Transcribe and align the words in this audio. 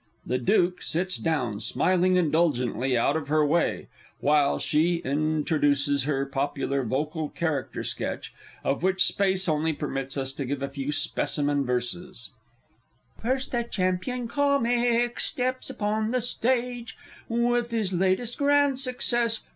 The 0.25 0.39
Duke 0.39 0.79
_sits 0.79 1.21
down, 1.21 1.59
smiling 1.59 2.15
indulgently, 2.15 2.97
out 2.97 3.15
of 3.15 3.27
her 3.27 3.45
way, 3.45 3.87
while 4.19 4.57
she 4.57 4.95
introduces 5.05 6.05
her 6.05 6.25
popular 6.25 6.83
Vocal 6.83 7.29
Character 7.29 7.83
Sketch, 7.83 8.33
of 8.63 8.81
which 8.81 9.03
space 9.05 9.47
only 9.47 9.73
permits 9.73 10.17
us 10.17 10.33
to 10.33 10.45
give 10.45 10.63
a 10.63 10.69
few 10.69 10.91
specimen 10.91 11.65
verses_. 11.67 12.29
First 13.21 13.51
the 13.51 13.61
Champion 13.63 14.27
Comic 14.27 15.19
Steps 15.19 15.69
upon 15.69 16.09
the 16.09 16.21
stage; 16.21 16.97
With 17.29 17.69
his 17.69 17.93
latest 17.93 18.39
"Grand 18.39 18.79
Success." 18.79 19.43